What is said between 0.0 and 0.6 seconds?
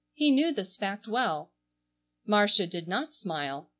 He knew